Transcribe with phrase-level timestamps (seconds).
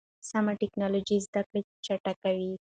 [0.29, 2.53] سمه ټکنالوژي زده کړه چټکوي.